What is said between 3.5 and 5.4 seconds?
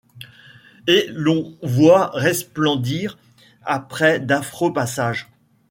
après d’affreux passages;